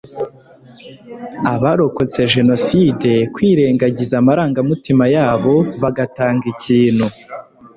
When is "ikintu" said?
6.53-7.05